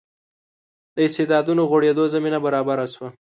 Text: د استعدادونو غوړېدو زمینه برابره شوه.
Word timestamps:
د 0.95 0.97
استعدادونو 1.07 1.61
غوړېدو 1.69 2.03
زمینه 2.15 2.39
برابره 2.45 2.85
شوه. 2.93 3.09